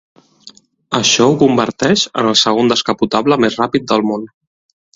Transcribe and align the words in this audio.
Això 0.99 1.27
ho 1.33 1.35
converteix 1.43 2.07
en 2.23 2.31
el 2.31 2.37
segon 2.45 2.73
descapotable 2.73 3.41
més 3.47 3.61
ràpid 3.63 3.89
del 3.95 4.05
món. 4.13 4.29